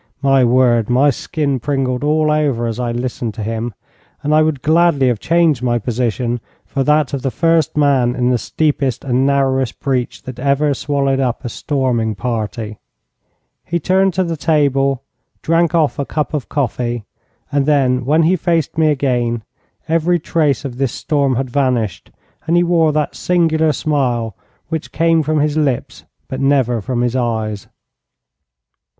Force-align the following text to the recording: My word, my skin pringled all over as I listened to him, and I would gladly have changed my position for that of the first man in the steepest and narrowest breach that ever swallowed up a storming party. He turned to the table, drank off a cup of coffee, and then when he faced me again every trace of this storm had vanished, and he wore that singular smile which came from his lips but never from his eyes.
My 0.23 0.43
word, 0.43 0.89
my 0.89 1.11
skin 1.11 1.59
pringled 1.59 2.03
all 2.03 2.31
over 2.31 2.65
as 2.65 2.79
I 2.79 2.91
listened 2.91 3.35
to 3.35 3.43
him, 3.43 3.75
and 4.23 4.33
I 4.33 4.41
would 4.41 4.63
gladly 4.63 5.09
have 5.09 5.19
changed 5.19 5.61
my 5.61 5.77
position 5.77 6.39
for 6.65 6.83
that 6.83 7.13
of 7.13 7.21
the 7.21 7.29
first 7.29 7.77
man 7.77 8.15
in 8.15 8.31
the 8.31 8.39
steepest 8.39 9.03
and 9.03 9.27
narrowest 9.27 9.79
breach 9.79 10.23
that 10.23 10.39
ever 10.39 10.73
swallowed 10.73 11.19
up 11.19 11.45
a 11.45 11.49
storming 11.49 12.15
party. 12.15 12.79
He 13.63 13.79
turned 13.79 14.15
to 14.15 14.23
the 14.23 14.35
table, 14.35 15.03
drank 15.43 15.75
off 15.75 15.99
a 15.99 16.03
cup 16.05 16.33
of 16.33 16.49
coffee, 16.49 17.05
and 17.51 17.67
then 17.67 18.03
when 18.03 18.23
he 18.23 18.35
faced 18.35 18.79
me 18.79 18.87
again 18.87 19.43
every 19.87 20.17
trace 20.17 20.65
of 20.65 20.79
this 20.79 20.91
storm 20.93 21.35
had 21.35 21.51
vanished, 21.51 22.09
and 22.47 22.57
he 22.57 22.63
wore 22.63 22.91
that 22.91 23.13
singular 23.15 23.71
smile 23.71 24.35
which 24.69 24.91
came 24.91 25.21
from 25.21 25.41
his 25.41 25.55
lips 25.57 26.05
but 26.27 26.41
never 26.41 26.81
from 26.81 27.01
his 27.01 27.15
eyes. 27.15 27.67